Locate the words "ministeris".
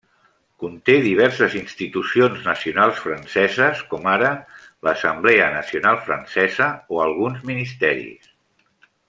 7.53-8.35